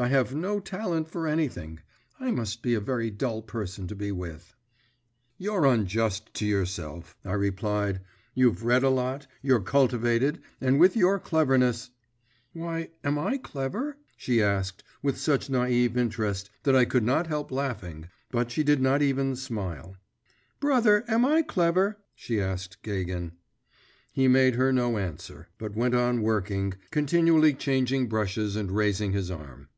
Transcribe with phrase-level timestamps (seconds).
[0.00, 1.80] I have no talent for anything;
[2.20, 4.54] I must be a very dull person to be with.'
[5.38, 8.00] 'You're unjust to yourself,' I replied;
[8.32, 11.90] 'you've read a lot, you're cultivated, and with your cleverness'
[12.52, 17.50] 'Why, am I clever?' she asked with such naïve interest, that I could not help
[17.50, 19.96] laughing; but she did not even smile.
[20.60, 23.32] 'Brother, am I clever?' she asked Gagin.
[24.12, 29.28] He made her no answer, but went on working, continually changing brushes and raising his
[29.28, 29.68] arm.